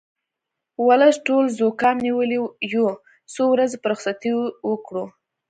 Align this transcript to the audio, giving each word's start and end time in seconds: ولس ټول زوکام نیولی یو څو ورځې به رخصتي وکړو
ولس 0.87 1.15
ټول 1.27 1.45
زوکام 1.59 1.97
نیولی 2.05 2.39
یو 2.73 2.85
څو 3.33 3.43
ورځې 3.53 3.75
به 3.81 3.87
رخصتي 3.91 4.31
وکړو 4.69 5.03